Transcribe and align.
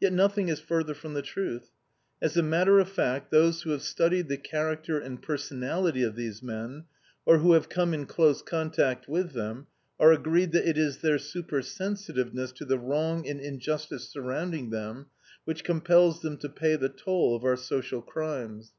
Yet 0.00 0.14
nothing 0.14 0.48
is 0.48 0.60
further 0.60 0.94
from 0.94 1.12
the 1.12 1.20
truth. 1.20 1.72
As 2.22 2.38
a 2.38 2.42
matter 2.42 2.78
of 2.78 2.88
fact, 2.88 3.30
those 3.30 3.60
who 3.60 3.70
have 3.72 3.82
studied 3.82 4.28
the 4.28 4.38
character 4.38 4.98
and 4.98 5.20
personality 5.20 6.02
of 6.02 6.16
these 6.16 6.42
men, 6.42 6.86
or 7.26 7.40
who 7.40 7.52
have 7.52 7.68
come 7.68 7.92
in 7.92 8.06
close 8.06 8.40
contact 8.40 9.10
with 9.10 9.32
them, 9.32 9.66
are 10.00 10.10
agreed 10.10 10.52
that 10.52 10.66
it 10.66 10.78
is 10.78 11.02
their 11.02 11.18
super 11.18 11.60
sensitiveness 11.60 12.50
to 12.52 12.64
the 12.64 12.78
wrong 12.78 13.28
and 13.28 13.40
injustice 13.42 14.08
surrounding 14.08 14.70
them 14.70 15.08
which 15.44 15.64
compels 15.64 16.22
them 16.22 16.38
to 16.38 16.48
pay 16.48 16.74
the 16.74 16.88
toll 16.88 17.36
of 17.36 17.44
our 17.44 17.56
social 17.58 18.00
crimes. 18.00 18.72